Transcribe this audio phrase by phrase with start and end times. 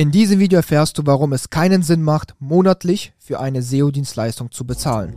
[0.00, 4.66] In diesem Video erfährst du, warum es keinen Sinn macht, monatlich für eine SEO-Dienstleistung zu
[4.66, 5.14] bezahlen.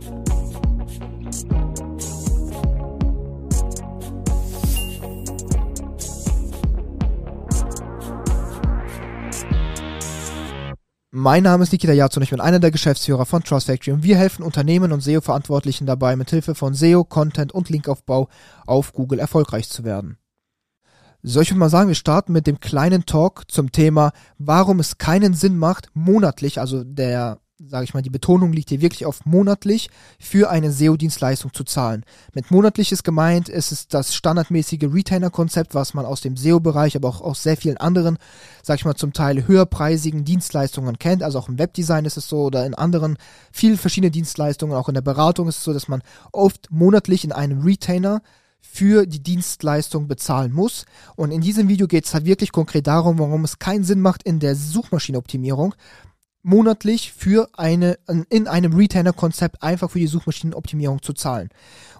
[11.10, 14.02] Mein Name ist Nikita Yatsu und ich bin einer der Geschäftsführer von Trust Factory und
[14.02, 18.28] wir helfen Unternehmen und SEO-Verantwortlichen dabei, mithilfe von SEO, Content und Linkaufbau
[18.66, 20.18] auf Google erfolgreich zu werden.
[21.26, 25.32] Soll ich mal sagen, wir starten mit dem kleinen Talk zum Thema, warum es keinen
[25.32, 29.88] Sinn macht, monatlich, also der, sage ich mal, die Betonung liegt hier wirklich auf monatlich,
[30.20, 32.04] für eine SEO-Dienstleistung zu zahlen.
[32.34, 37.08] Mit monatlich ist gemeint, es ist das standardmäßige Retainer-Konzept, was man aus dem SEO-Bereich, aber
[37.08, 38.18] auch aus sehr vielen anderen,
[38.62, 41.22] sage ich mal, zum Teil höherpreisigen Dienstleistungen kennt.
[41.22, 43.16] Also auch im Webdesign ist es so oder in anderen,
[43.50, 46.02] vielen verschiedenen Dienstleistungen, auch in der Beratung ist es so, dass man
[46.32, 48.20] oft monatlich in einem Retainer
[48.72, 50.84] für die Dienstleistung bezahlen muss.
[51.16, 54.22] Und in diesem Video geht es halt wirklich konkret darum, warum es keinen Sinn macht,
[54.24, 55.74] in der Suchmaschinenoptimierung
[56.44, 57.98] monatlich für eine,
[58.28, 61.48] in einem Retainer-Konzept einfach für die Suchmaschinenoptimierung zu zahlen.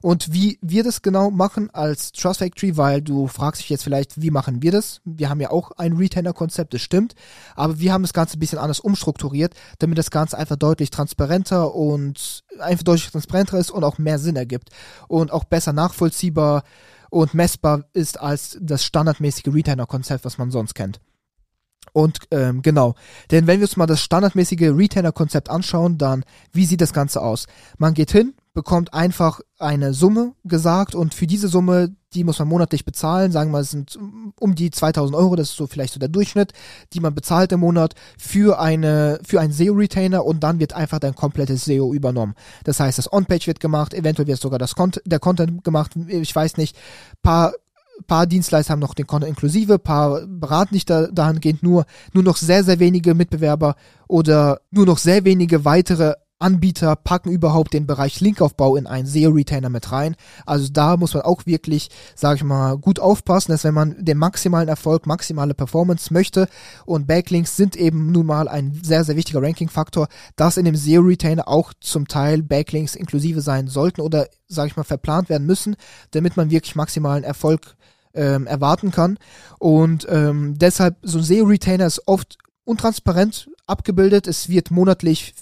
[0.02, 4.20] Und wie wir das genau machen als Trust Factory, weil du fragst dich jetzt vielleicht,
[4.20, 5.00] wie machen wir das?
[5.04, 7.14] Wir haben ja auch ein Retainer-Konzept, das stimmt,
[7.56, 11.74] aber wir haben das Ganze ein bisschen anders umstrukturiert, damit das Ganze einfach deutlich transparenter
[11.74, 14.68] und einfach deutlich transparenter ist und auch mehr Sinn ergibt
[15.08, 16.64] und auch besser nachvollziehbar
[17.08, 21.00] und messbar ist als das standardmäßige Retainer-Konzept, was man sonst kennt.
[21.92, 22.94] Und ähm, genau,
[23.30, 27.46] denn wenn wir uns mal das standardmäßige Retainer-Konzept anschauen, dann wie sieht das Ganze aus?
[27.78, 32.48] Man geht hin, bekommt einfach eine Summe gesagt und für diese Summe, die muss man
[32.48, 33.98] monatlich bezahlen, sagen wir, es sind
[34.38, 36.52] um die 2000 Euro, das ist so vielleicht so der Durchschnitt,
[36.92, 41.16] die man bezahlt im Monat für eine, für einen SEO-Retainer und dann wird einfach dein
[41.16, 42.34] komplettes SEO übernommen.
[42.62, 46.34] Das heißt, das On-Page wird gemacht, eventuell wird sogar das Cont der Content gemacht, ich
[46.34, 46.76] weiß nicht,
[47.22, 47.54] paar
[48.06, 52.36] paar Dienstleister haben noch den Content inklusive, paar beraten nicht da, dahingehend nur, nur noch
[52.36, 53.76] sehr, sehr wenige Mitbewerber
[54.08, 59.70] oder nur noch sehr wenige weitere Anbieter packen überhaupt den Bereich Linkaufbau in einen SEO-Retainer
[59.70, 60.16] mit rein.
[60.44, 64.18] Also da muss man auch wirklich, sage ich mal, gut aufpassen, dass wenn man den
[64.18, 66.48] maximalen Erfolg, maximale Performance möchte
[66.86, 71.48] und Backlinks sind eben nun mal ein sehr, sehr wichtiger Ranking-Faktor, dass in dem SEO-Retainer
[71.48, 75.76] auch zum Teil Backlinks inklusive sein sollten oder, sage ich mal, verplant werden müssen,
[76.10, 77.76] damit man wirklich maximalen Erfolg
[78.12, 79.18] ähm, erwarten kann.
[79.58, 84.26] Und ähm, deshalb, so ein SEO-Retainer ist oft untransparent abgebildet.
[84.26, 85.34] Es wird monatlich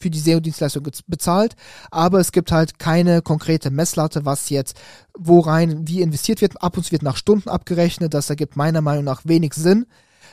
[0.00, 1.56] für die SEO-Dienstleistung bezahlt,
[1.90, 4.76] aber es gibt halt keine konkrete Messlatte, was jetzt
[5.16, 6.62] wo rein, wie investiert wird.
[6.62, 8.14] Ab und zu wird nach Stunden abgerechnet.
[8.14, 9.86] Das ergibt meiner Meinung nach wenig Sinn,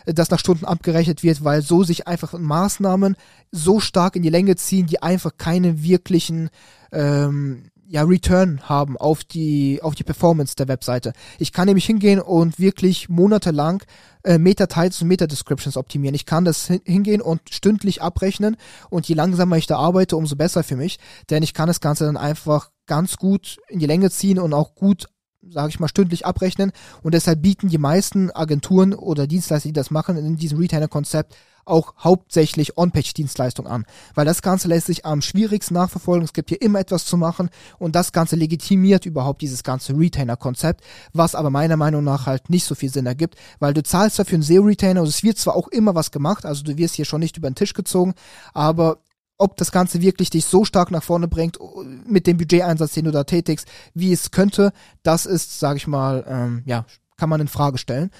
[0.05, 3.15] dass nach Stunden abgerechnet wird, weil so sich einfach Maßnahmen
[3.51, 6.49] so stark in die Länge ziehen, die einfach keine wirklichen
[6.91, 11.11] ähm, ja, Return haben auf die, auf die Performance der Webseite.
[11.39, 13.81] Ich kann nämlich hingehen und wirklich monatelang
[14.23, 16.13] äh, Meta-Titles und Meta-Descriptions optimieren.
[16.13, 18.57] Ich kann das hingehen und stündlich abrechnen
[18.91, 20.99] und je langsamer ich da arbeite, umso besser für mich,
[21.31, 24.75] denn ich kann das Ganze dann einfach ganz gut in die Länge ziehen und auch
[24.75, 25.07] gut
[25.41, 26.73] sage ich mal, stündlich abrechnen.
[27.01, 31.33] Und deshalb bieten die meisten Agenturen oder Dienstleister, die das machen, in diesem Retainer-Konzept
[31.69, 33.85] auch hauptsächlich On-Page-Dienstleistung an.
[34.15, 36.25] Weil das Ganze lässt sich am schwierigsten nachverfolgen.
[36.25, 40.83] Es gibt hier immer etwas zu machen und das Ganze legitimiert überhaupt dieses ganze Retainer-Konzept,
[41.13, 44.35] was aber meiner Meinung nach halt nicht so viel Sinn ergibt, weil du zahlst dafür
[44.35, 47.19] einen SEO-Retainer und es wird zwar auch immer was gemacht, also du wirst hier schon
[47.19, 48.13] nicht über den Tisch gezogen,
[48.53, 48.99] aber
[49.37, 51.57] ob das Ganze wirklich dich so stark nach vorne bringt
[52.05, 56.25] mit dem Budgeteinsatz, den du da tätigst, wie es könnte, das ist, sage ich mal,
[56.27, 56.85] ähm, ja,
[57.17, 58.11] kann man in Frage stellen.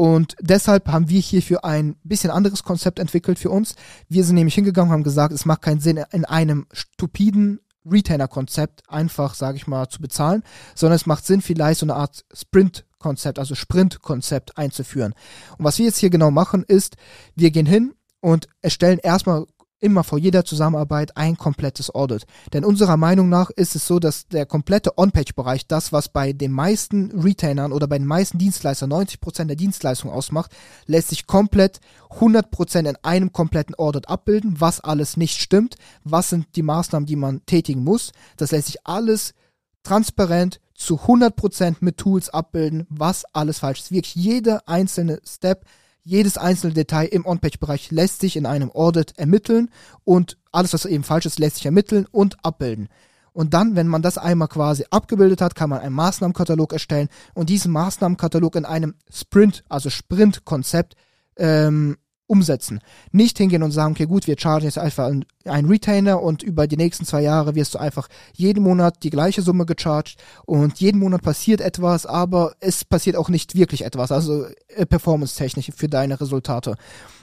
[0.00, 3.74] Und deshalb haben wir hierfür ein bisschen anderes Konzept entwickelt für uns.
[4.08, 8.88] Wir sind nämlich hingegangen und haben gesagt, es macht keinen Sinn, in einem stupiden Retainer-Konzept
[8.88, 10.42] einfach, sage ich mal, zu bezahlen,
[10.74, 15.12] sondern es macht Sinn, vielleicht so eine Art Sprint-Konzept, also Sprint-Konzept einzuführen.
[15.58, 16.96] Und was wir jetzt hier genau machen, ist,
[17.34, 19.44] wir gehen hin und erstellen erstmal
[19.80, 22.26] immer vor jeder Zusammenarbeit ein komplettes Audit.
[22.52, 26.52] Denn unserer Meinung nach ist es so, dass der komplette On-Page-Bereich, das was bei den
[26.52, 30.52] meisten Retainern oder bei den meisten Dienstleistern 90% der Dienstleistung ausmacht,
[30.86, 31.80] lässt sich komplett
[32.10, 37.16] 100% in einem kompletten Audit abbilden, was alles nicht stimmt, was sind die Maßnahmen, die
[37.16, 38.12] man tätigen muss.
[38.36, 39.34] Das lässt sich alles
[39.82, 43.92] transparent zu 100% mit Tools abbilden, was alles falsch ist.
[43.92, 45.64] Wirklich jeder einzelne Step
[46.02, 49.70] jedes einzelne Detail im On-Page-Bereich lässt sich in einem Audit ermitteln
[50.04, 52.88] und alles, was eben falsch ist, lässt sich ermitteln und abbilden.
[53.32, 57.48] Und dann, wenn man das einmal quasi abgebildet hat, kann man einen Maßnahmenkatalog erstellen und
[57.48, 60.96] diesen Maßnahmenkatalog in einem Sprint, also Sprint-Konzept,
[61.36, 61.96] ähm,
[62.30, 62.80] umsetzen.
[63.10, 65.10] Nicht hingehen und sagen, okay, gut, wir chargen jetzt einfach
[65.44, 69.42] einen Retainer und über die nächsten zwei Jahre wirst du einfach jeden Monat die gleiche
[69.42, 70.16] Summe gecharged
[70.46, 75.72] und jeden Monat passiert etwas, aber es passiert auch nicht wirklich etwas, also äh, performance-technisch
[75.74, 76.76] für deine Resultate.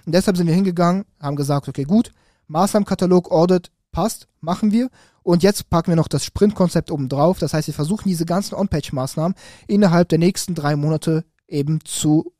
[0.05, 2.11] Und deshalb sind wir hingegangen, haben gesagt, okay, gut,
[2.47, 4.89] Maßnahmenkatalog, Audit, passt, machen wir.
[5.23, 7.39] Und jetzt packen wir noch das Sprint-Konzept oben drauf.
[7.39, 9.35] Das heißt, wir versuchen diese ganzen On-Page-Maßnahmen
[9.67, 12.33] innerhalb der nächsten drei Monate eben zu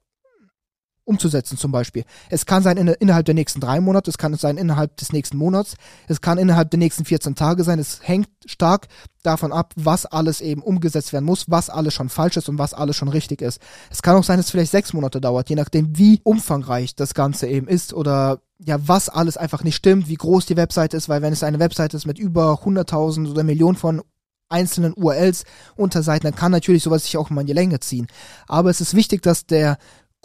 [1.08, 2.04] umzusetzen zum Beispiel.
[2.30, 5.38] Es kann sein in, innerhalb der nächsten drei Monate, es kann sein innerhalb des nächsten
[5.38, 5.76] Monats,
[6.08, 7.80] es kann innerhalb der nächsten 14 Tage sein.
[7.80, 8.88] Es hängt stark
[9.24, 12.74] davon ab, was alles eben umgesetzt werden muss, was alles schon falsch ist und was
[12.74, 13.62] alles schon richtig ist.
[13.90, 17.14] Es kann auch sein, dass es vielleicht sechs Monate dauert, je nachdem, wie umfangreich das
[17.14, 21.10] Ganze eben ist oder ja, was alles einfach nicht stimmt, wie groß die Webseite ist,
[21.10, 24.02] weil wenn es eine Webseite ist mit über 100.000 oder Millionen von
[24.50, 25.44] einzelnen URLs,
[25.76, 28.08] Unterseiten, dann kann natürlich sowas sich auch mal in die Länge ziehen.
[28.48, 29.78] Aber es ist wichtig, dass der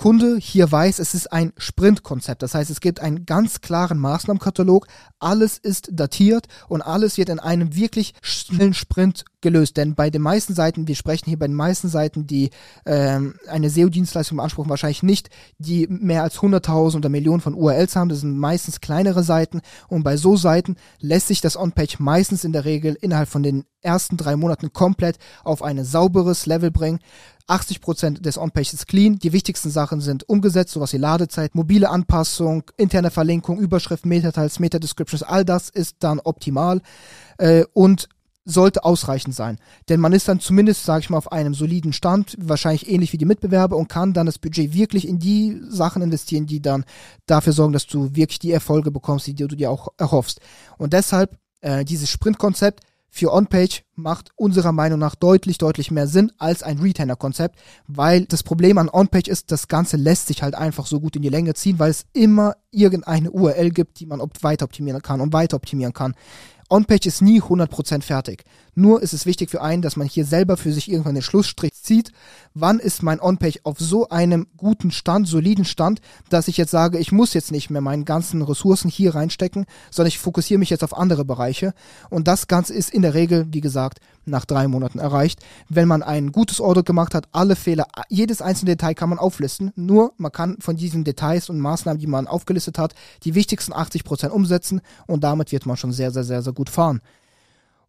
[0.03, 2.43] Kunde hier weiß, es ist ein Sprintkonzept.
[2.43, 4.89] Das heißt, es gibt einen ganz klaren Maßnahmenkatalog.
[5.21, 9.77] Alles ist datiert und alles wird in einem wirklich schnellen Sprint gelöst.
[9.77, 12.51] Denn bei den meisten Seiten, wir sprechen hier bei den meisten Seiten, die
[12.85, 18.09] ähm, eine SEO-Dienstleistung beanspruchen, wahrscheinlich nicht, die mehr als 100.000 oder Millionen von URLs haben.
[18.09, 19.61] Das sind meistens kleinere Seiten.
[19.87, 23.67] Und bei so Seiten lässt sich das On-Page meistens in der Regel innerhalb von den
[23.83, 26.99] ersten drei Monaten komplett auf ein sauberes Level bringen.
[27.53, 29.19] 80% des On-Page ist clean.
[29.19, 35.23] Die wichtigsten Sachen sind umgesetzt, sowas wie Ladezeit, mobile Anpassung, interne Verlinkung, Überschrift, Meta-Teils, Meta-Descriptions,
[35.23, 36.81] all das ist dann optimal
[37.39, 38.09] äh, und
[38.45, 39.59] sollte ausreichend sein.
[39.89, 43.19] Denn man ist dann zumindest, sage ich mal, auf einem soliden Stand, wahrscheinlich ähnlich wie
[43.19, 46.85] die Mitbewerber und kann dann das Budget wirklich in die Sachen investieren, die dann
[47.27, 50.41] dafür sorgen, dass du wirklich die Erfolge bekommst, die du dir auch erhoffst.
[50.77, 52.81] Und deshalb äh, dieses Sprint-Konzept
[53.15, 58.43] für On-Page macht unserer Meinung nach deutlich, deutlich mehr Sinn als ein Retainer-Konzept, weil das
[58.43, 61.53] Problem an On-Page ist, das Ganze lässt sich halt einfach so gut in die Länge
[61.53, 65.93] ziehen, weil es immer irgendeine URL gibt, die man weiter optimieren kann und weiter optimieren
[65.93, 66.15] kann.
[66.71, 68.45] On-Page ist nie 100% fertig.
[68.75, 71.75] Nur ist es wichtig für einen, dass man hier selber für sich irgendwann den Schlussstrich
[71.75, 72.11] zieht.
[72.55, 76.99] Wann ist mein On-Page auf so einem guten Stand, soliden Stand, dass ich jetzt sage,
[76.99, 80.85] ich muss jetzt nicht mehr meinen ganzen Ressourcen hier reinstecken, sondern ich fokussiere mich jetzt
[80.85, 81.75] auf andere Bereiche.
[82.09, 85.41] Und das Ganze ist in der Regel, wie gesagt, nach drei Monaten erreicht.
[85.69, 89.73] Wenn man ein gutes Audit gemacht hat, alle Fehler, jedes einzelne Detail kann man auflisten.
[89.77, 92.95] Nur man kann von diesen Details und Maßnahmen, die man aufgelistet hat,
[93.25, 97.03] die wichtigsten 80% umsetzen und damit wird man schon sehr, sehr, sehr, sehr gut fahren.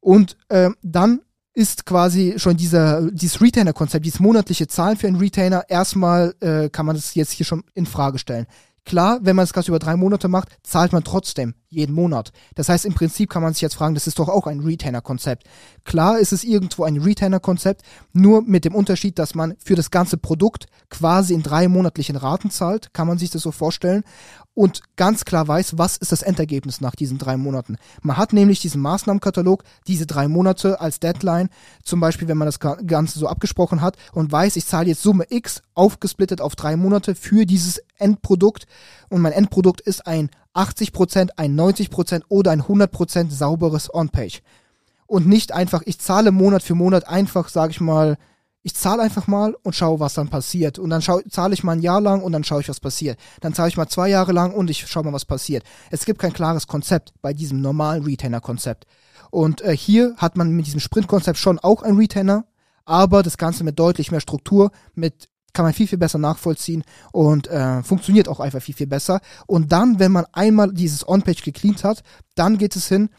[0.04, 1.22] Und äh, dann
[1.54, 6.86] ist quasi schon dieser, dieses Retainer-Konzept, dieses monatliche Zahlen für einen Retainer, erstmal äh, kann
[6.86, 8.46] man das jetzt hier schon in Frage stellen.
[8.86, 12.34] Klar, wenn man das Ganze über drei Monate macht, zahlt man trotzdem jeden Monat.
[12.56, 15.48] Das heißt, im Prinzip kann man sich jetzt fragen, das ist doch auch ein Retainer-Konzept.
[15.86, 20.18] Klar ist es irgendwo ein Retainer-Konzept, nur mit dem Unterschied, dass man für das ganze
[20.18, 24.04] Produkt quasi in drei monatlichen Raten zahlt, kann man sich das so vorstellen
[24.56, 27.78] und ganz klar weiß, was ist das Endergebnis nach diesen drei Monaten.
[28.02, 31.50] Man hat nämlich diesen Maßnahmenkatalog, diese drei Monate als Deadline,
[31.84, 35.26] zum Beispiel, wenn man das Ganze so abgesprochen hat und weiß, ich zahle jetzt Summe
[35.30, 38.68] X aufgesplittet auf drei Monate für dieses Endprodukt
[39.10, 44.42] und mein Endprodukt ist ein 80%, ein 90% oder ein 100% sauberes On-Page.
[45.08, 48.18] Und nicht einfach, ich zahle Monat für Monat einfach, sage ich mal,
[48.64, 50.80] ich zahle einfach mal und schaue, was dann passiert.
[50.80, 53.20] Und dann zahle ich mal ein Jahr lang und dann schaue ich, was passiert.
[53.42, 55.64] Dann zahle ich mal zwei Jahre lang und ich schaue mal, was passiert.
[55.92, 58.88] Es gibt kein klares Konzept bei diesem normalen Retainer-Konzept.
[59.32, 62.46] Und äh, hier hat man mit diesem Sprint-Konzept schon auch ein Retainer,
[62.86, 67.48] aber das Ganze mit deutlich mehr Struktur, mit kann man viel, viel besser nachvollziehen und
[67.48, 69.22] äh, funktioniert auch einfach viel, viel besser.
[69.46, 72.02] Und dann, wenn man einmal dieses On-Page gecleant hat,
[72.36, 73.10] dann geht es hin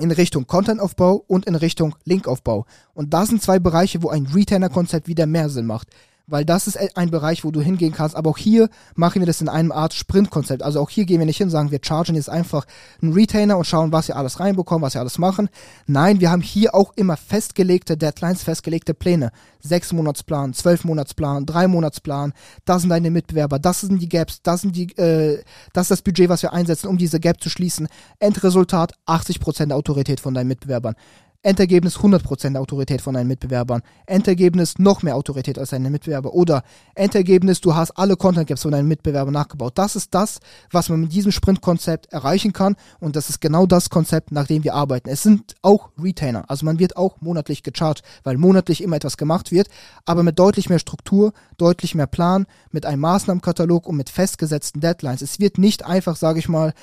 [0.00, 2.66] in Richtung Content-Aufbau und in Richtung Link-Aufbau.
[2.94, 5.88] Und da sind zwei Bereiche, wo ein Retainer-Konzept wieder mehr Sinn macht
[6.30, 8.16] weil das ist ein Bereich, wo du hingehen kannst.
[8.16, 10.62] Aber auch hier machen wir das in einem Art Sprint-Konzept.
[10.62, 12.66] Also auch hier gehen wir nicht hin und sagen, wir chargen jetzt einfach
[13.02, 15.48] einen Retainer und schauen, was wir alles reinbekommen, was wir alles machen.
[15.86, 19.32] Nein, wir haben hier auch immer festgelegte Deadlines, festgelegte Pläne.
[19.60, 22.32] Sechs Monatsplan, zwölf Monatsplan, drei Monatsplan.
[22.64, 26.02] Das sind deine Mitbewerber, das sind die Gaps, das sind die, äh, das ist das
[26.02, 27.88] Budget, was wir einsetzen, um diese Gap zu schließen.
[28.18, 30.94] Endresultat 80% Autorität von deinen Mitbewerbern.
[31.42, 33.80] Endergebnis 100% Autorität von deinen Mitbewerbern.
[34.04, 36.34] Endergebnis noch mehr Autorität als deine Mitbewerber.
[36.34, 36.62] Oder
[36.94, 39.72] Endergebnis, du hast alle Content Gaps von deinen Mitbewerbern nachgebaut.
[39.76, 42.76] Das ist das, was man mit diesem Sprint-Konzept erreichen kann.
[42.98, 45.08] Und das ist genau das Konzept, nach dem wir arbeiten.
[45.08, 46.44] Es sind auch Retainer.
[46.48, 49.68] Also man wird auch monatlich gecharged, weil monatlich immer etwas gemacht wird.
[50.04, 55.22] Aber mit deutlich mehr Struktur, deutlich mehr Plan, mit einem Maßnahmenkatalog und mit festgesetzten Deadlines.
[55.22, 56.74] Es wird nicht einfach, sage ich mal,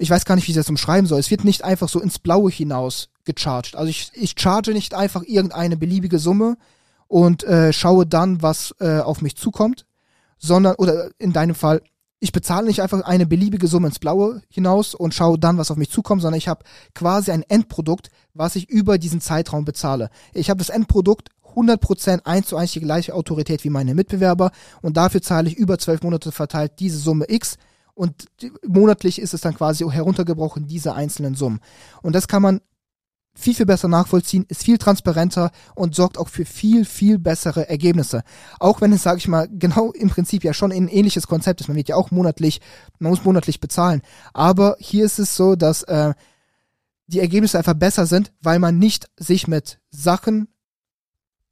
[0.00, 1.18] ich weiß gar nicht, wie ich das umschreiben soll.
[1.18, 3.76] Es wird nicht einfach so ins Blaue hinaus gecharged.
[3.76, 6.56] Also ich, ich charge nicht einfach irgendeine beliebige Summe
[7.06, 9.86] und äh, schaue dann, was äh, auf mich zukommt,
[10.38, 11.82] sondern, oder in deinem Fall,
[12.20, 15.76] ich bezahle nicht einfach eine beliebige Summe ins Blaue hinaus und schaue dann, was auf
[15.76, 20.10] mich zukommt, sondern ich habe quasi ein Endprodukt, was ich über diesen Zeitraum bezahle.
[20.34, 24.50] Ich habe das Endprodukt 100% eins zu eins die gleiche Autorität wie meine Mitbewerber
[24.82, 27.56] und dafür zahle ich über zwölf Monate verteilt diese Summe X
[27.94, 28.26] und
[28.66, 31.58] monatlich ist es dann quasi heruntergebrochen, diese einzelnen Summen.
[32.00, 32.60] Und das kann man
[33.38, 38.22] viel, viel besser nachvollziehen, ist viel transparenter und sorgt auch für viel, viel bessere Ergebnisse.
[38.58, 41.68] Auch wenn es, sage ich mal, genau im Prinzip ja schon ein ähnliches Konzept ist.
[41.68, 42.60] Man wird ja auch monatlich,
[42.98, 44.02] man muss monatlich bezahlen.
[44.34, 46.14] Aber hier ist es so, dass äh,
[47.06, 50.48] die Ergebnisse einfach besser sind, weil man nicht sich mit Sachen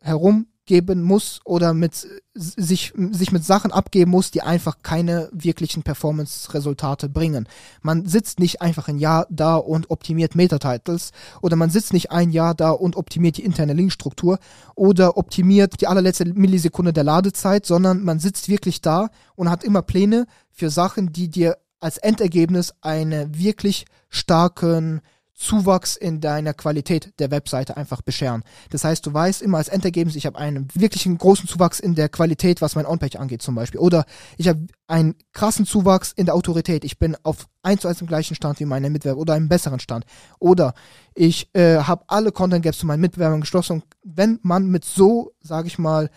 [0.00, 5.82] herum geben muss oder mit sich, sich mit Sachen abgeben muss, die einfach keine wirklichen
[5.82, 7.48] Performance-Resultate bringen.
[7.82, 12.30] Man sitzt nicht einfach ein Jahr da und optimiert Meta-Titles oder man sitzt nicht ein
[12.30, 14.38] Jahr da und optimiert die interne Linkstruktur
[14.74, 19.82] oder optimiert die allerletzte Millisekunde der Ladezeit, sondern man sitzt wirklich da und hat immer
[19.82, 25.00] Pläne für Sachen, die dir als Endergebnis einen wirklich starken
[25.36, 28.42] Zuwachs in deiner Qualität der Webseite einfach bescheren.
[28.70, 32.08] Das heißt, du weißt immer als Endergebnis, ich habe einen wirklichen großen Zuwachs in der
[32.08, 33.78] Qualität, was mein On-Page angeht zum Beispiel.
[33.78, 34.06] Oder
[34.38, 36.84] ich habe einen krassen Zuwachs in der Autorität.
[36.84, 39.78] Ich bin auf eins zu eins im gleichen Stand wie meine Mitbewerber oder einem besseren
[39.78, 40.06] Stand.
[40.38, 40.72] Oder
[41.14, 43.74] ich äh, habe alle Content Gaps zu meinen Mitbewerbern geschlossen.
[43.74, 46.08] Und wenn man mit so, sage ich mal,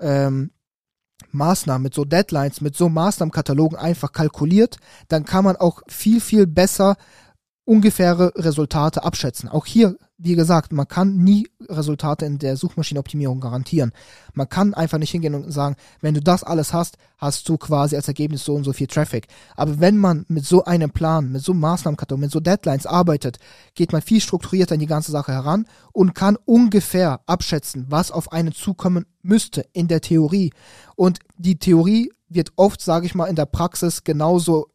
[0.00, 0.50] ähm,
[1.30, 6.46] Maßnahmen, mit so Deadlines, mit so Maßnahmenkatalogen einfach kalkuliert, dann kann man auch viel, viel
[6.46, 6.96] besser
[7.64, 9.48] ungefähre Resultate abschätzen.
[9.48, 13.92] Auch hier, wie gesagt, man kann nie Resultate in der Suchmaschinenoptimierung garantieren.
[14.34, 17.94] Man kann einfach nicht hingehen und sagen, wenn du das alles hast, hast du quasi
[17.94, 19.28] als Ergebnis so und so viel Traffic.
[19.54, 23.38] Aber wenn man mit so einem Plan, mit so einem Maßnahmenkatalog, mit so Deadlines arbeitet,
[23.74, 28.32] geht man viel strukturierter an die ganze Sache heran und kann ungefähr abschätzen, was auf
[28.32, 30.52] einen zukommen müsste in der Theorie.
[30.96, 34.71] Und die Theorie wird oft, sage ich mal, in der Praxis genauso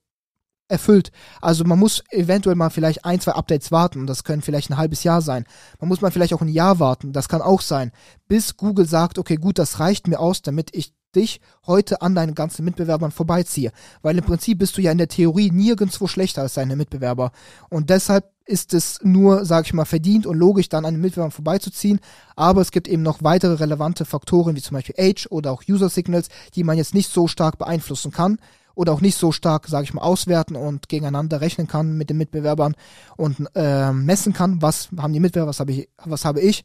[0.67, 1.11] erfüllt.
[1.41, 4.07] Also man muss eventuell mal vielleicht ein, zwei Updates warten.
[4.07, 5.45] Das können vielleicht ein halbes Jahr sein.
[5.79, 7.13] Man muss mal vielleicht auch ein Jahr warten.
[7.13, 7.91] Das kann auch sein.
[8.27, 12.35] Bis Google sagt, okay, gut, das reicht mir aus, damit ich dich heute an deinen
[12.35, 13.71] ganzen Mitbewerbern vorbeiziehe.
[14.01, 17.31] Weil im Prinzip bist du ja in der Theorie nirgendwo schlechter als deine Mitbewerber.
[17.69, 21.31] Und deshalb ist es nur, sag ich mal, verdient und logisch, dann an den Mitbewerbern
[21.31, 21.99] vorbeizuziehen.
[22.35, 25.89] Aber es gibt eben noch weitere relevante Faktoren, wie zum Beispiel Age oder auch User
[25.89, 28.37] Signals, die man jetzt nicht so stark beeinflussen kann
[28.77, 32.17] oder auch nicht so stark, sage ich mal, auswerten und gegeneinander rechnen kann mit den
[32.17, 32.75] Mitbewerbern
[33.17, 36.63] und äh, messen kann, was haben die Mitbewerber, was habe ich, was habe ich.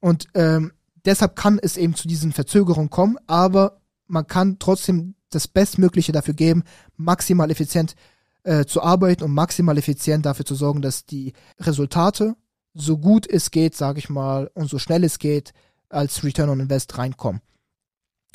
[0.00, 0.72] Und ähm,
[1.04, 6.32] deshalb kann es eben zu diesen Verzögerungen kommen, aber man kann trotzdem das Bestmögliche dafür
[6.32, 6.62] geben,
[6.96, 7.96] maximal effizient
[8.44, 12.34] äh, zu arbeiten und maximal effizient dafür zu sorgen, dass die Resultate
[12.72, 15.52] so gut es geht, sage ich mal, und so schnell es geht,
[15.90, 17.42] als Return on Invest reinkommen.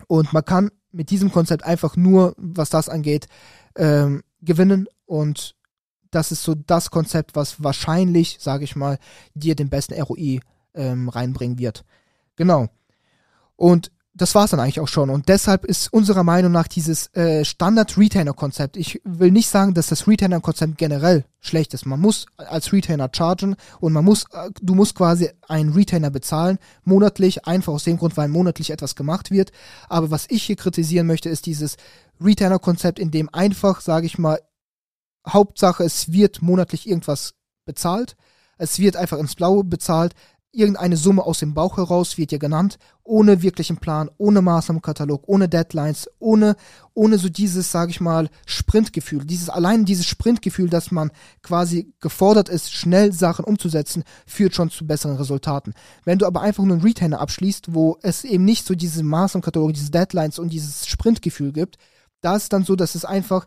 [0.06, 3.28] Und man kann mit diesem Konzept einfach nur, was das angeht,
[3.76, 5.56] ähm, gewinnen und
[6.12, 8.98] das ist so das Konzept, was wahrscheinlich, sage ich mal,
[9.34, 10.40] dir den besten ROI
[10.74, 11.84] ähm, reinbringen wird.
[12.36, 12.68] Genau.
[13.56, 15.10] Und das war es dann eigentlich auch schon.
[15.10, 20.08] Und deshalb ist unserer Meinung nach dieses äh, Standard-Retainer-Konzept, ich will nicht sagen, dass das
[20.08, 21.86] Retainer-Konzept generell schlecht ist.
[21.86, 26.58] Man muss als Retainer chargen und man muss, äh, du musst quasi einen Retainer bezahlen,
[26.84, 29.52] monatlich, einfach aus dem Grund, weil monatlich etwas gemacht wird.
[29.88, 31.78] Aber was ich hier kritisieren möchte, ist dieses
[32.20, 34.40] Retainer-Konzept, in dem einfach, sage ich mal,
[35.28, 38.16] Hauptsache, es wird monatlich irgendwas bezahlt.
[38.58, 40.16] Es wird einfach ins Blaue bezahlt
[40.58, 45.48] irgendeine Summe aus dem Bauch heraus wird ja genannt, ohne wirklichen Plan, ohne Maßnahmenkatalog, ohne
[45.48, 46.56] Deadlines, ohne,
[46.94, 49.24] ohne so dieses, sage ich mal, Sprintgefühl.
[49.24, 51.12] Dieses, allein dieses Sprintgefühl, dass man
[51.44, 55.74] quasi gefordert ist, schnell Sachen umzusetzen, führt schon zu besseren Resultaten.
[56.04, 59.74] Wenn du aber einfach nur einen Retainer abschließt, wo es eben nicht so diese Maßnahmenkatalog,
[59.74, 61.78] diese Deadlines und dieses Sprintgefühl gibt,
[62.22, 63.46] da ist dann so, dass es einfach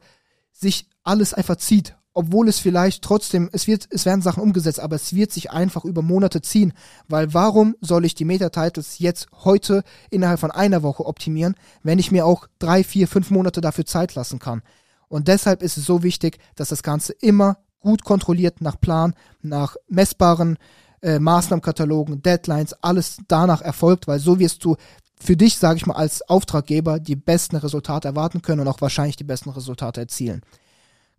[0.53, 4.97] sich alles einfach zieht obwohl es vielleicht trotzdem, es wird, es werden Sachen umgesetzt, aber
[4.97, 6.75] es wird sich einfach über Monate ziehen,
[7.09, 12.13] weil warum soll ich die Meta-Titles jetzt heute innerhalb von einer Woche optimieren, wenn ich
[12.13, 14.61] mir auch drei, vier, fünf Monate dafür Zeit lassen kann?
[15.09, 19.77] Und deshalb ist es so wichtig, dass das Ganze immer gut kontrolliert nach Plan, nach
[19.89, 20.59] messbaren
[21.01, 24.77] äh, Maßnahmenkatalogen, Deadlines, alles danach erfolgt, weil so wirst du
[25.19, 29.17] für dich, sage ich mal, als Auftraggeber die besten Resultate erwarten können und auch wahrscheinlich
[29.17, 30.43] die besten Resultate erzielen.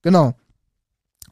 [0.03, 0.35] Genau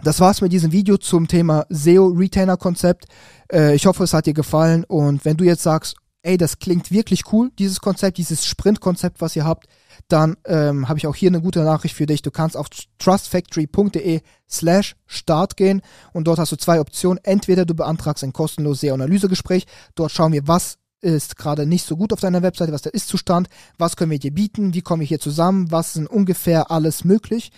[0.03, 3.05] das war's mit diesem Video zum Thema SEO Retainer Konzept.
[3.51, 6.91] Äh, ich hoffe, es hat dir gefallen und wenn du jetzt sagst, ey, das klingt
[6.91, 9.67] wirklich cool, dieses Konzept, dieses Sprint-Konzept, was ihr habt,
[10.07, 12.21] dann ähm, habe ich auch hier eine gute Nachricht für dich.
[12.21, 12.67] Du kannst auf
[12.99, 15.81] trustfactory.de slash start gehen
[16.13, 17.19] und dort hast du zwei Optionen.
[17.23, 19.65] Entweder du beantragst ein kostenloses SEO-Analysegespräch.
[19.95, 23.47] Dort schauen wir, was ist gerade nicht so gut auf deiner Webseite, was der Ist-Zustand,
[23.77, 27.51] was können wir dir bieten, wie kommen wir hier zusammen, was ist ungefähr alles möglich.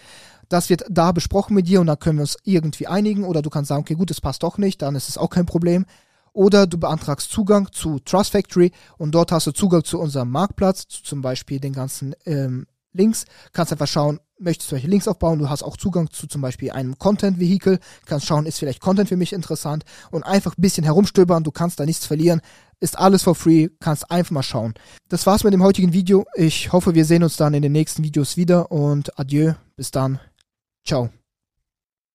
[0.52, 3.50] Das wird da besprochen mit dir und dann können wir uns irgendwie einigen oder du
[3.50, 5.86] kannst sagen, okay, gut, das passt doch nicht, dann ist es auch kein Problem.
[6.34, 10.90] Oder du beantragst Zugang zu Trust Factory und dort hast du Zugang zu unserem Marktplatz,
[10.90, 13.24] zu zum Beispiel den ganzen ähm, Links.
[13.54, 15.40] Kannst einfach schauen, möchtest du welche Links aufbauen.
[15.40, 17.80] Du hast auch Zugang zu zum Beispiel einem Content-Vehikel.
[18.06, 21.46] Kannst schauen, ist vielleicht Content für mich interessant und einfach ein bisschen herumstöbern.
[21.46, 22.42] Du kannst da nichts verlieren.
[22.82, 23.70] Ist alles for free.
[23.80, 24.74] Kannst einfach mal schauen.
[25.08, 26.26] Das war's mit dem heutigen Video.
[26.36, 29.54] Ich hoffe, wir sehen uns dann in den nächsten Videos wieder und adieu.
[29.78, 30.20] Bis dann.
[30.84, 31.21] Ciao.